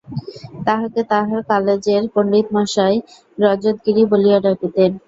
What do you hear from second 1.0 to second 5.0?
তাহার কালেজের পণ্ডিতমহাশয় রজতগিরি বলিয়া ডাকিতেন।